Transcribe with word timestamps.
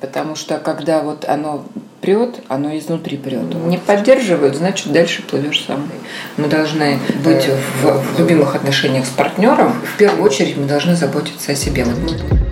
Потому 0.00 0.36
что 0.36 0.58
когда 0.58 1.00
вот 1.00 1.24
оно 1.26 1.64
прет, 2.00 2.40
оно 2.48 2.76
изнутри 2.76 3.16
прет. 3.16 3.54
Не 3.66 3.78
поддерживают, 3.78 4.56
значит, 4.56 4.92
дальше 4.92 5.22
плывешь 5.22 5.64
сам. 5.66 5.88
Мы 6.36 6.48
должны 6.48 6.98
быть 7.24 7.48
в, 7.82 8.02
в 8.02 8.18
любимых 8.18 8.54
отношениях 8.54 9.06
с 9.06 9.10
партнером. 9.10 9.72
В 9.94 9.96
первую 9.96 10.22
очередь 10.22 10.56
мы 10.56 10.66
должны 10.66 10.94
заботиться 10.94 11.52
о 11.52 11.54
себе. 11.54 11.84
Вот 11.84 12.45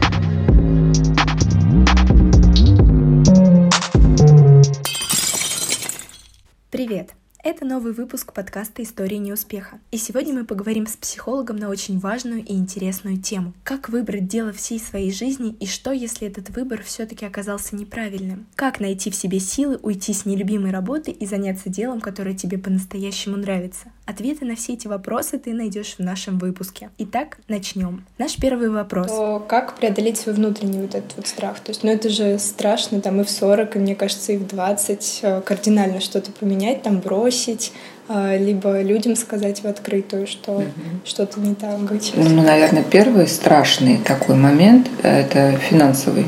выпуск 7.95 8.33
подкаста 8.33 8.83
«Истории 8.83 9.17
неуспеха». 9.17 9.79
И 9.91 9.97
сегодня 9.97 10.35
мы 10.35 10.45
поговорим 10.45 10.87
с 10.87 10.97
психологом 10.97 11.57
на 11.57 11.69
очень 11.69 11.99
важную 11.99 12.45
и 12.45 12.53
интересную 12.53 13.17
тему. 13.19 13.55
Как 13.63 13.89
выбрать 13.89 14.27
дело 14.27 14.53
всей 14.53 14.79
своей 14.79 15.13
жизни 15.13 15.57
и 15.61 15.67
что, 15.67 15.93
если 15.93 16.29
этот 16.29 16.51
выбор 16.51 16.83
все-таки 16.83 17.25
оказался 17.25 17.77
неправильным? 17.77 18.47
Как 18.57 18.81
найти 18.81 19.11
в 19.11 19.15
себе 19.15 19.41
силы 19.41 19.79
уйти 19.83 20.13
с 20.13 20.27
нелюбимой 20.27 20.73
работы 20.73 21.13
и 21.13 21.25
заняться 21.25 21.71
делом, 21.71 22.01
которое 22.01 22.35
тебе 22.35 22.59
по-настоящему 22.59 23.37
нравится? 23.37 23.87
Ответы 24.07 24.45
на 24.45 24.55
все 24.55 24.75
эти 24.75 24.87
вопросы 24.87 25.39
ты 25.39 25.55
найдешь 25.55 25.95
в 25.97 26.01
нашем 26.01 26.39
выпуске. 26.39 26.91
Итак, 26.99 27.39
начнем. 27.49 28.05
Наш 28.19 28.37
первый 28.37 28.69
вопрос. 28.69 29.07
То 29.07 29.43
как 29.49 29.77
преодолеть 29.77 30.19
свой 30.19 30.35
внутренний 30.35 30.79
вот 30.79 30.95
этот 30.95 31.17
вот 31.17 31.27
страх? 31.27 31.61
То 31.61 31.71
есть, 31.71 31.83
ну 31.83 31.91
это 31.91 32.11
же 32.11 32.39
страшно, 32.39 33.01
там 33.01 33.23
и 33.23 33.25
в 33.25 33.31
40, 33.31 33.77
и 33.77 33.79
мне 33.79 33.95
кажется, 33.95 34.33
и 34.33 34.37
в 34.37 34.47
20 34.47 35.21
э, 35.23 35.41
кардинально 35.41 36.01
что-то 36.01 36.33
поменять, 36.33 36.83
там 36.83 37.01
бросить 37.01 37.73
а, 38.07 38.37
либо 38.37 38.83
людям 38.83 39.17
сказать 39.17 39.63
в 39.63 39.65
открытую, 39.67 40.27
что 40.27 40.53
угу. 40.53 40.71
что-то 41.07 41.41
не 41.41 41.55
так 41.55 41.79
быть. 41.79 42.13
Ну, 42.15 42.43
наверное, 42.43 42.83
первый 42.83 43.27
страшный 43.27 43.97
такой 43.97 44.37
момент– 44.37 44.91
это 45.03 45.57
финансовый. 45.57 46.27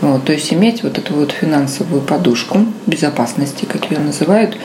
Вот, 0.00 0.24
то 0.24 0.32
есть 0.32 0.52
иметь 0.52 0.82
вот 0.82 0.98
эту 0.98 1.14
вот 1.14 1.30
финансовую 1.30 2.02
подушку 2.02 2.58
безопасности, 2.86 3.64
как 3.64 3.90
ее 3.90 3.98
называют, 3.98 4.56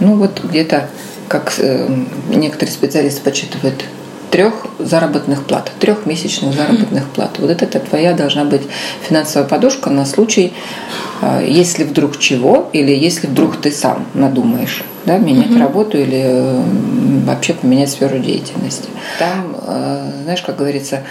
ну 0.00 0.16
вот 0.16 0.42
где-то, 0.44 0.88
как 1.28 1.54
э, 1.58 1.88
некоторые 2.28 2.72
специалисты 2.72 3.20
подсчитывают, 3.20 3.84
трех 4.30 4.66
заработных 4.78 5.44
плат, 5.44 5.72
трех 5.80 6.06
месячных 6.06 6.54
заработных 6.54 7.08
плат. 7.08 7.38
Вот 7.38 7.50
это, 7.50 7.80
твоя 7.80 8.12
должна 8.12 8.44
быть 8.44 8.62
финансовая 9.02 9.48
подушка 9.48 9.90
на 9.90 10.04
случай, 10.04 10.52
а, 11.22 11.42
если 11.42 11.84
вдруг 11.84 12.18
чего, 12.18 12.68
или 12.72 12.92
если 12.92 13.26
вдруг 13.26 13.56
ты 13.56 13.70
сам 13.70 14.06
надумаешь 14.14 14.84
да, 15.06 15.16
менять 15.16 15.48
mm 15.48 15.58
работу 15.58 15.98
или 15.98 16.62
вообще 17.24 17.54
поменять 17.54 17.90
сферу 17.90 18.18
деятельности. 18.18 18.88
Там, 19.18 19.56
э, 19.66 20.10
знаешь, 20.24 20.42
как 20.42 20.56
говорится, 20.56 21.02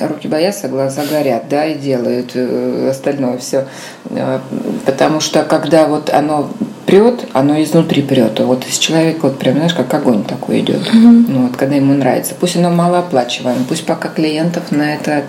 руки 0.00 0.28
боятся, 0.28 0.68
глаза 0.68 1.02
горят, 1.04 1.44
да, 1.48 1.66
и 1.66 1.78
делают 1.78 2.32
э, 2.34 2.88
остальное 2.90 3.38
все. 3.38 3.66
Э, 4.10 4.40
потому 4.86 5.20
что 5.20 5.42
когда 5.42 5.86
вот 5.86 6.10
оно 6.10 6.50
прет, 6.90 7.26
оно 7.34 7.62
изнутри 7.62 8.02
прет. 8.02 8.40
Вот 8.40 8.66
из 8.66 8.76
человека 8.78 9.20
вот 9.22 9.38
прям, 9.38 9.54
знаешь, 9.54 9.74
как 9.74 9.94
огонь 9.94 10.24
такой 10.24 10.58
идет. 10.60 10.80
Mm-hmm. 10.80 11.24
Ну, 11.28 11.46
вот, 11.46 11.56
когда 11.56 11.76
ему 11.76 11.94
нравится. 11.94 12.34
Пусть 12.34 12.56
оно 12.56 12.70
малооплачиваемо, 12.70 13.64
пусть 13.68 13.86
пока 13.86 14.08
клиентов 14.08 14.72
на 14.72 14.94
этот 14.94 15.26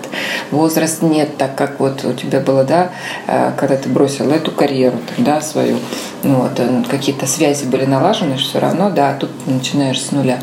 возраст 0.50 1.02
нет, 1.02 1.36
так 1.36 1.54
как 1.54 1.78
вот 1.78 2.04
у 2.04 2.14
тебя 2.14 2.40
было, 2.40 2.64
да, 2.64 2.90
э, 3.28 3.52
когда 3.56 3.76
ты 3.76 3.88
бросил 3.88 4.28
эту 4.32 4.50
карьеру, 4.50 4.98
там, 5.14 5.24
да, 5.24 5.40
свою, 5.40 5.76
ну, 6.24 6.40
вот, 6.40 6.58
э, 6.58 6.82
какие-то 6.90 7.26
связи 7.28 7.64
были 7.64 7.84
налажены, 7.84 8.38
все 8.38 8.58
равно, 8.58 8.90
да, 8.90 9.14
тут 9.14 9.30
начинаешь 9.46 10.02
с 10.02 10.10
нуля. 10.10 10.40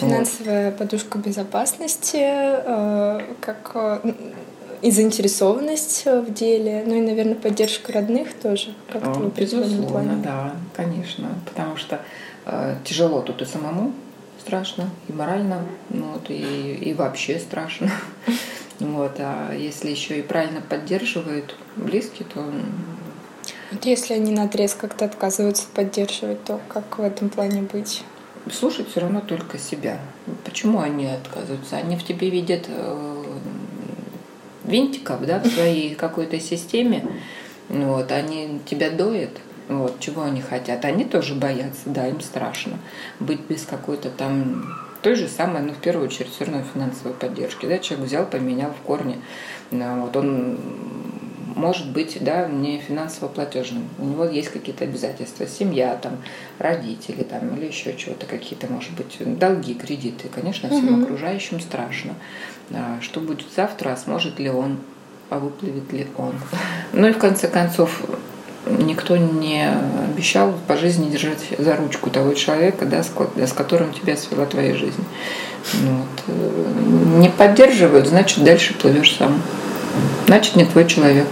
Финансовая 0.00 0.70
вот. 0.70 0.78
подушка 0.78 1.18
безопасности, 1.18 2.16
э, 2.18 3.20
как 3.40 4.00
и 4.82 4.90
заинтересованность 4.90 6.02
э, 6.04 6.20
в 6.20 6.34
деле, 6.34 6.82
ну 6.86 6.96
и, 6.96 7.00
наверное, 7.00 7.36
поддержка 7.36 7.92
родных 7.92 8.34
тоже 8.34 8.74
как-то 8.92 9.20
плане. 9.88 10.22
да, 10.22 10.56
конечно, 10.76 11.28
потому 11.46 11.76
что 11.76 12.00
э, 12.46 12.76
тяжело 12.84 13.22
тут 13.22 13.40
и 13.42 13.44
самому 13.44 13.92
страшно, 14.40 14.90
и 15.08 15.12
морально, 15.12 15.64
ну, 15.88 16.06
вот, 16.12 16.28
и, 16.28 16.74
и 16.74 16.94
вообще 16.94 17.38
страшно. 17.38 17.90
Вот, 18.80 19.12
а 19.20 19.54
если 19.54 19.90
еще 19.90 20.18
и 20.18 20.22
правильно 20.22 20.60
поддерживают 20.60 21.54
близкие, 21.76 22.26
то 22.34 22.44
вот 23.70 23.84
если 23.84 24.14
они 24.14 24.32
на 24.32 24.44
отрез 24.44 24.74
как-то 24.74 25.04
отказываются 25.04 25.66
поддерживать, 25.72 26.42
то 26.42 26.60
как 26.68 26.98
в 26.98 27.02
этом 27.02 27.28
плане 27.28 27.62
быть? 27.62 28.02
Слушать 28.50 28.90
все 28.90 29.00
равно 29.00 29.20
только 29.20 29.56
себя. 29.56 30.00
Почему 30.44 30.80
они 30.80 31.06
отказываются? 31.06 31.76
Они 31.76 31.96
в 31.96 32.04
тебе 32.04 32.28
видят 32.28 32.66
э, 32.66 33.21
винтиков 34.72 35.24
да, 35.26 35.38
в 35.38 35.46
своей 35.46 35.94
какой-то 35.94 36.40
системе, 36.40 37.04
вот, 37.68 38.10
они 38.10 38.60
тебя 38.64 38.90
доят, 38.90 39.30
вот, 39.68 40.00
чего 40.00 40.22
они 40.22 40.40
хотят. 40.40 40.84
Они 40.84 41.04
тоже 41.04 41.34
боятся, 41.34 41.82
да, 41.86 42.08
им 42.08 42.20
страшно 42.20 42.78
быть 43.20 43.40
без 43.48 43.64
какой-то 43.64 44.10
там 44.10 44.66
той 45.02 45.14
же 45.14 45.28
самой, 45.28 45.62
ну, 45.62 45.72
в 45.72 45.78
первую 45.78 46.06
очередь, 46.06 46.30
все 46.30 46.44
равно 46.44 46.62
финансовой 46.72 47.12
поддержки. 47.14 47.66
Да, 47.66 47.78
человек 47.78 48.06
взял, 48.06 48.24
поменял 48.26 48.70
в 48.70 48.86
корне. 48.86 49.18
Вот 49.70 50.16
он 50.16 50.58
может 51.62 51.88
быть 51.88 52.18
да, 52.20 52.48
не 52.48 52.78
финансово 52.78 53.28
платежным. 53.28 53.88
У 53.98 54.04
него 54.04 54.24
есть 54.24 54.48
какие-то 54.48 54.82
обязательства, 54.82 55.46
семья, 55.46 55.96
там, 56.02 56.18
родители 56.58 57.22
там, 57.22 57.56
или 57.56 57.66
еще 57.66 57.94
чего-то, 57.96 58.26
какие-то, 58.26 58.66
может 58.66 58.90
быть, 58.92 59.16
долги, 59.38 59.74
кредиты. 59.74 60.28
Конечно, 60.28 60.68
всем 60.68 60.94
угу. 60.94 61.04
окружающим 61.04 61.60
страшно. 61.60 62.14
А 62.72 62.98
что 63.00 63.20
будет 63.20 63.46
завтра, 63.54 63.92
а 63.92 63.96
сможет 63.96 64.40
ли 64.40 64.50
он, 64.50 64.78
а 65.30 65.38
выплывет 65.38 65.92
ли 65.92 66.08
он. 66.18 66.34
Ну 66.92 67.08
и 67.08 67.12
в 67.12 67.18
конце 67.18 67.46
концов, 67.46 68.02
никто 68.66 69.16
не 69.16 69.70
обещал 70.10 70.54
по 70.66 70.76
жизни 70.76 71.10
держать 71.10 71.46
за 71.58 71.76
ручку 71.76 72.10
того 72.10 72.34
человека, 72.34 72.86
да, 72.86 73.04
с 73.04 73.52
которым 73.52 73.92
тебя 73.92 74.16
свела 74.16 74.46
твоя 74.46 74.74
жизнь. 74.74 75.04
Ну 75.74 75.98
вот. 75.98 77.20
Не 77.20 77.28
поддерживают, 77.28 78.08
значит, 78.08 78.42
дальше 78.42 78.74
плывешь 78.74 79.14
сам. 79.16 79.40
Значит, 80.26 80.56
не 80.56 80.64
твой 80.64 80.86
человек 80.86 81.28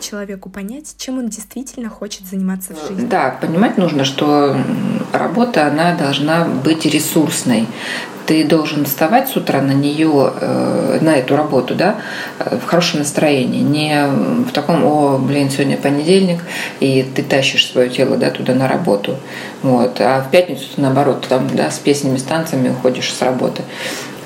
человеку 0.00 0.50
понять, 0.50 0.94
чем 0.96 1.18
он 1.18 1.28
действительно 1.28 1.88
хочет 1.88 2.26
заниматься 2.26 2.74
в 2.74 2.88
жизни? 2.88 3.06
Да, 3.06 3.36
понимать 3.40 3.78
нужно, 3.78 4.04
что 4.04 4.56
работа, 5.12 5.66
она 5.66 5.94
должна 5.94 6.44
быть 6.44 6.86
ресурсной. 6.86 7.66
Ты 8.26 8.44
должен 8.44 8.84
вставать 8.84 9.30
с 9.30 9.36
утра 9.36 9.62
на 9.62 9.72
нее, 9.72 10.32
э, 10.38 10.98
на 11.00 11.16
эту 11.16 11.34
работу, 11.34 11.74
да, 11.74 11.96
в 12.38 12.66
хорошем 12.66 12.98
настроении, 12.98 13.62
не 13.62 14.06
в 14.44 14.52
таком, 14.52 14.84
о, 14.84 15.16
блин, 15.16 15.48
сегодня 15.48 15.78
понедельник, 15.78 16.40
и 16.80 17.02
ты 17.14 17.22
тащишь 17.22 17.66
свое 17.66 17.88
тело, 17.88 18.18
да, 18.18 18.28
туда 18.28 18.52
на 18.52 18.68
работу, 18.68 19.16
вот, 19.62 19.98
а 20.00 20.20
в 20.20 20.30
пятницу 20.30 20.66
наоборот, 20.76 21.26
там, 21.26 21.48
да, 21.54 21.70
с 21.70 21.78
песнями, 21.78 22.18
с 22.18 22.22
танцами 22.22 22.68
уходишь 22.68 23.10
с 23.14 23.22
работы. 23.22 23.62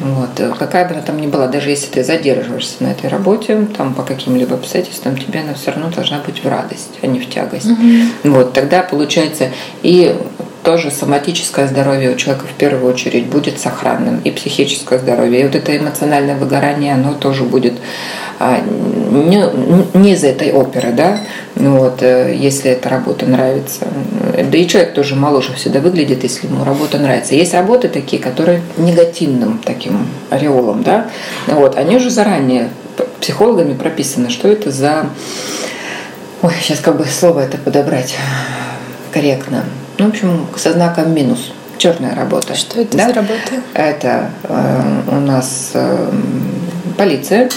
Вот. 0.00 0.38
Э, 0.38 0.52
какая 0.58 0.86
бы 0.86 0.94
она 0.94 1.02
там 1.02 1.20
ни 1.20 1.26
была, 1.26 1.46
даже 1.46 1.70
если 1.70 1.90
ты 1.90 2.04
задерживаешься 2.04 2.82
на 2.82 2.88
этой 2.88 3.08
работе, 3.08 3.66
там 3.76 3.94
по 3.94 4.02
каким-либо 4.02 4.54
обстоятельствам, 4.54 5.16
тебе 5.16 5.40
она 5.40 5.54
все 5.54 5.70
равно 5.70 5.90
должна 5.90 6.20
быть 6.20 6.42
в 6.42 6.48
радость, 6.48 6.98
а 7.02 7.06
не 7.06 7.20
в 7.20 7.28
тягость. 7.28 7.70
Угу. 7.70 8.32
Вот. 8.32 8.52
Тогда 8.52 8.82
получается 8.82 9.50
и 9.82 10.16
тоже 10.62 10.90
соматическое 10.90 11.66
здоровье 11.66 12.12
у 12.12 12.16
человека 12.16 12.46
в 12.46 12.54
первую 12.54 12.92
очередь 12.92 13.26
будет 13.26 13.58
сохранным, 13.58 14.20
и 14.20 14.30
психическое 14.30 14.98
здоровье. 14.98 15.40
И 15.40 15.44
вот 15.44 15.54
это 15.54 15.76
эмоциональное 15.76 16.36
выгорание, 16.36 16.94
оно 16.94 17.14
тоже 17.14 17.42
будет 17.42 17.74
не, 18.40 19.44
не 19.98 20.12
из 20.12 20.24
этой 20.24 20.52
оперы, 20.52 20.92
да, 20.92 21.20
ну 21.54 21.78
вот, 21.78 22.02
э, 22.02 22.34
если 22.36 22.70
эта 22.70 22.88
работа 22.88 23.26
нравится. 23.26 23.86
Да 24.50 24.58
и 24.58 24.66
человек 24.66 24.94
тоже 24.94 25.14
моложе 25.14 25.52
всегда 25.54 25.80
выглядит, 25.80 26.22
если 26.22 26.46
ему 26.46 26.64
работа 26.64 26.98
нравится. 26.98 27.34
Есть 27.34 27.54
работы 27.54 27.88
такие, 27.88 28.20
которые 28.20 28.62
негативным 28.76 29.60
таким 29.64 30.06
ореолом, 30.30 30.82
да, 30.82 31.08
вот, 31.46 31.76
они 31.76 31.96
уже 31.96 32.10
заранее 32.10 32.70
психологами 33.20 33.74
прописаны, 33.74 34.30
что 34.30 34.48
это 34.48 34.70
за... 34.70 35.06
Ой, 36.42 36.52
сейчас 36.60 36.80
как 36.80 36.96
бы 36.98 37.04
слово 37.04 37.40
это 37.40 37.56
подобрать 37.56 38.16
корректно. 39.12 39.64
Ну, 39.98 40.06
в 40.06 40.08
общем, 40.08 40.46
со 40.56 40.72
знаком 40.72 41.14
минус. 41.14 41.52
Черная 41.78 42.14
работа. 42.14 42.54
Что 42.54 42.80
это 42.80 42.96
да? 42.96 43.08
за 43.08 43.14
работа? 43.14 43.52
Это 43.74 44.30
э, 44.44 44.82
у 45.08 45.20
нас 45.20 45.70
э, 45.74 46.10
полиция, 46.96 47.48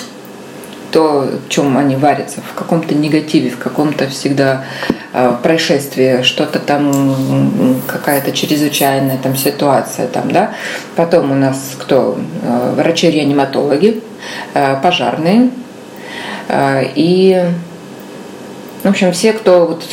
то, 0.96 1.28
в 1.46 1.50
чем 1.50 1.78
они 1.78 1.98
варятся, 1.98 2.40
в 2.40 2.54
каком-то 2.58 2.96
негативе, 2.96 3.50
в 3.50 3.58
каком-то 3.58 4.08
всегда 4.08 4.64
э, 5.12 5.36
происшествии, 5.44 6.22
что-то 6.22 6.60
там, 6.60 7.82
какая-то 7.86 8.32
чрезвычайная 8.32 9.18
там 9.18 9.36
ситуация 9.36 10.08
там, 10.08 10.32
да. 10.32 10.54
Потом 10.96 11.32
у 11.32 11.36
нас 11.36 11.76
кто? 11.78 12.18
Э, 12.44 12.76
врачи-реаниматологи, 12.78 14.04
э, 14.54 14.76
пожарные 14.82 15.50
и, 16.96 17.44
в 18.84 18.88
общем, 18.88 19.12
все, 19.12 19.34
кто 19.34 19.66
вот 19.66 19.84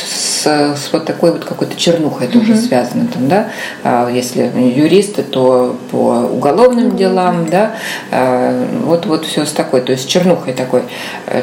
с 0.45 0.89
вот 0.91 1.05
такой 1.05 1.31
вот 1.31 1.45
какой-то 1.45 1.75
чернухой 1.75 2.27
тоже 2.27 2.53
mm-hmm. 2.53 2.67
связано 2.67 3.07
там, 3.07 3.27
да. 3.27 3.47
А 3.83 4.09
если 4.09 4.51
юристы, 4.55 5.23
то 5.23 5.77
по 5.91 6.29
уголовным 6.31 6.95
делам, 6.95 7.47
да. 7.49 7.73
А, 8.11 8.65
вот 8.83 9.05
вот 9.05 9.25
все 9.25 9.45
с 9.45 9.51
такой, 9.51 9.81
то 9.81 9.91
есть 9.91 10.07
чернухой 10.07 10.53
такой. 10.53 10.83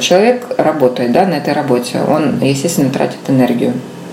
Человек 0.00 0.47
работает, 0.58 1.12
да, 1.12 1.26
на 1.26 1.35
этой 1.35 1.55
работе, 1.55 2.00
он, 2.06 2.41
естественно, 2.41 2.91
тратит 2.91 3.19
энергию. 3.29 3.73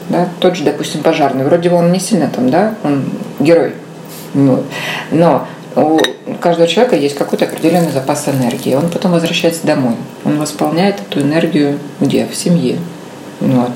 Да, 0.10 0.28
тот 0.40 0.56
же, 0.56 0.64
допустим, 0.64 1.04
пожарный. 1.04 1.44
Вроде 1.44 1.70
бы 1.70 1.76
он 1.76 1.92
не 1.92 2.00
сильно 2.00 2.30
там, 2.30 2.50
да, 2.50 2.76
он 2.84 3.06
герой. 3.40 3.74
Вот. 4.34 4.66
Но 5.12 5.46
у 5.76 6.00
каждого 6.40 6.68
человека 6.68 6.96
есть 6.96 7.16
какой-то 7.16 7.46
определенный 7.46 7.92
запас 7.92 8.28
энергии. 8.28 8.74
Он 8.74 8.90
потом 8.90 9.12
возвращается 9.12 9.66
домой. 9.68 9.96
Он 10.26 10.40
восполняет 10.40 11.02
эту 11.02 11.22
энергию 11.22 11.78
где? 12.00 12.26
В 12.26 12.36
семье. 12.36 12.78
Вот. 13.40 13.72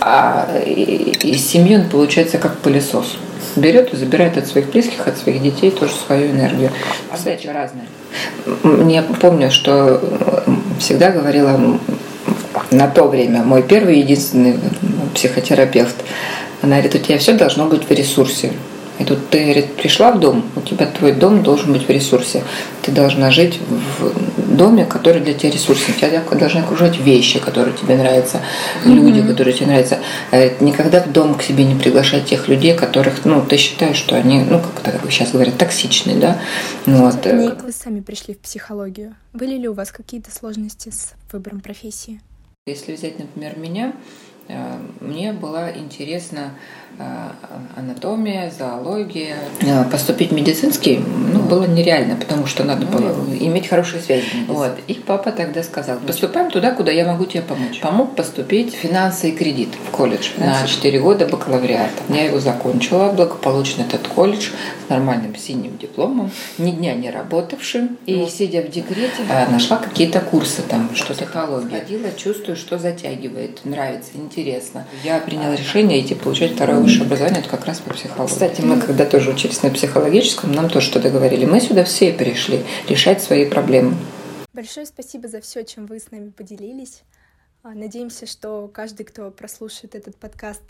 А 0.00 0.48
из 0.64 1.46
семьи 1.46 1.76
он 1.76 1.88
получается 1.88 2.38
как 2.38 2.58
пылесос. 2.58 3.16
Берет 3.56 3.92
и 3.92 3.96
забирает 3.96 4.36
от 4.36 4.46
своих 4.46 4.70
близких, 4.70 5.06
от 5.06 5.16
своих 5.18 5.42
детей 5.42 5.70
тоже 5.70 5.92
свою 5.94 6.30
энергию. 6.30 6.70
Задачи 7.16 7.46
разные. 7.46 7.86
Я 8.92 9.02
помню, 9.02 9.50
что 9.50 10.00
всегда 10.78 11.10
говорила 11.10 11.78
на 12.70 12.88
то 12.88 13.04
время 13.04 13.42
мой 13.42 13.62
первый 13.62 13.98
единственный 13.98 14.58
психотерапевт. 15.14 15.96
Она 16.62 16.76
говорит, 16.76 16.94
у 16.94 16.98
тебя 16.98 17.18
все 17.18 17.34
должно 17.34 17.66
быть 17.66 17.88
в 17.88 17.90
ресурсе. 17.90 18.52
И 18.98 19.04
тут 19.04 19.28
ты 19.28 19.42
говорит, 19.42 19.74
пришла 19.74 20.12
в 20.12 20.20
дом, 20.20 20.44
у 20.54 20.60
тебя 20.60 20.86
твой 20.86 21.12
дом 21.12 21.42
должен 21.42 21.72
быть 21.72 21.86
в 21.86 21.90
ресурсе. 21.90 22.44
Ты 22.82 22.92
должна 22.92 23.30
жить 23.30 23.58
в 23.98 24.56
доме, 24.56 24.84
который 24.84 25.20
для 25.20 25.34
тебя 25.34 25.50
ресурсный. 25.50 25.94
Тебя 25.94 26.22
должны 26.38 26.60
окружать 26.60 26.98
вещи, 26.98 27.40
которые 27.40 27.76
тебе 27.76 27.96
нравятся, 27.96 28.40
люди, 28.84 29.18
mm-hmm. 29.18 29.28
которые 29.28 29.54
тебе 29.54 29.66
нравятся. 29.66 29.98
Э, 30.30 30.50
никогда 30.60 31.02
в 31.02 31.10
дом 31.10 31.34
к 31.34 31.42
себе 31.42 31.64
не 31.64 31.74
приглашать 31.74 32.26
тех 32.26 32.48
людей, 32.48 32.74
которых, 32.74 33.24
ну, 33.24 33.44
ты 33.44 33.56
считаешь, 33.56 33.96
что 33.96 34.16
они, 34.16 34.40
ну, 34.40 34.60
как 34.60 34.94
это 34.94 35.10
сейчас 35.10 35.32
говорят, 35.32 35.58
токсичные, 35.58 36.16
да. 36.16 36.38
Вот. 36.86 37.24
Ник, 37.26 37.62
вы 37.64 37.72
сами 37.72 38.00
пришли 38.00 38.34
в 38.34 38.38
психологию. 38.38 39.16
Были 39.32 39.56
ли 39.56 39.68
у 39.68 39.72
вас 39.72 39.90
какие-то 39.90 40.30
сложности 40.30 40.90
с 40.90 41.14
выбором 41.32 41.60
профессии? 41.60 42.20
Если 42.66 42.94
взять, 42.94 43.18
например, 43.18 43.58
меня, 43.58 43.88
э, 43.88 44.33
мне 45.00 45.32
была 45.32 45.70
интересна 45.72 46.52
Э, 46.96 47.30
анатомия, 47.76 48.52
зоология. 48.56 49.36
Э, 49.62 49.84
поступить 49.90 50.30
в 50.30 50.34
медицинский 50.34 50.98
ну, 50.98 51.40
было 51.40 51.64
нереально, 51.64 52.14
потому 52.14 52.46
что 52.46 52.62
надо 52.62 52.86
было 52.86 53.12
иметь 53.40 53.66
хорошие 53.66 54.00
связи. 54.00 54.24
Вот. 54.46 54.78
И 54.86 54.94
папа 54.94 55.32
тогда 55.32 55.64
сказал, 55.64 55.98
поступаем 55.98 56.52
туда, 56.52 56.70
куда 56.70 56.92
я 56.92 57.04
могу 57.04 57.24
тебе 57.24 57.42
помочь. 57.42 57.80
Помог 57.80 58.14
поступить 58.14 58.72
в 58.72 58.76
финансы 58.76 59.30
и 59.30 59.32
кредит 59.32 59.70
в 59.88 59.90
колледж 59.90 60.30
на 60.36 60.64
4 60.64 61.00
года 61.00 61.26
бакалавриата. 61.26 62.00
Я 62.08 62.26
его 62.26 62.38
закончила 62.38 63.10
благополучно, 63.10 63.82
этот 63.82 64.06
колледж, 64.06 64.50
с 64.86 64.88
нормальным 64.88 65.34
синим 65.34 65.76
дипломом, 65.78 66.30
ни 66.58 66.70
дня 66.70 66.94
не 66.94 67.10
работавшим. 67.10 67.98
И 68.06 68.24
сидя 68.26 68.62
в 68.62 68.70
декрете, 68.70 69.24
э, 69.28 69.50
нашла 69.50 69.78
какие-то 69.78 70.20
курсы 70.20 70.62
там, 70.62 70.90
что-то 70.94 71.24
экология. 71.24 71.80
Ходила, 71.80 72.12
чувствую, 72.16 72.56
что 72.56 72.78
затягивает, 72.78 73.64
нравится, 73.64 74.10
интересно. 74.14 74.33
Я 74.42 75.20
приняла 75.20 75.54
решение 75.54 76.00
идти 76.00 76.14
получать 76.14 76.52
второе 76.52 76.80
высшее 76.80 77.06
образование, 77.06 77.40
это 77.40 77.48
как 77.48 77.64
раз 77.66 77.80
по 77.80 77.92
психологии. 77.92 78.32
Кстати, 78.32 78.60
мы 78.60 78.80
когда 78.80 79.06
тоже 79.06 79.30
учились 79.30 79.62
на 79.62 79.70
психологическом, 79.70 80.52
нам 80.52 80.68
тоже 80.68 80.86
что-то 80.86 81.10
говорили. 81.10 81.44
Мы 81.44 81.60
сюда 81.60 81.84
все 81.84 82.12
пришли 82.12 82.64
решать 82.88 83.22
свои 83.22 83.48
проблемы. 83.48 83.94
Большое 84.52 84.86
спасибо 84.86 85.28
за 85.28 85.40
все, 85.40 85.64
чем 85.64 85.86
вы 85.86 85.98
с 85.98 86.10
нами 86.10 86.30
поделились. 86.30 87.02
А, 87.62 87.70
надеемся, 87.70 88.26
что 88.26 88.68
каждый, 88.68 89.04
кто 89.04 89.30
прослушает 89.30 89.94
этот 89.94 90.16
подкаст, 90.16 90.62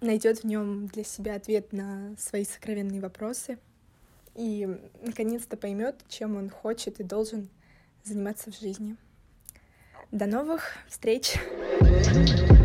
найдет 0.00 0.40
в 0.40 0.44
нем 0.44 0.86
для 0.86 1.04
себя 1.04 1.36
ответ 1.36 1.72
на 1.72 2.14
свои 2.18 2.44
сокровенные 2.44 3.00
вопросы 3.00 3.58
и 4.34 4.68
наконец-то 5.02 5.56
поймет, 5.56 5.96
чем 6.08 6.36
он 6.36 6.50
хочет 6.50 7.00
и 7.00 7.04
должен 7.04 7.48
заниматься 8.02 8.50
в 8.50 8.58
жизни. 8.58 8.96
До 10.10 10.26
новых 10.26 10.72
встреч! 10.88 11.34
Thank 12.02 12.50
you. 12.50 12.63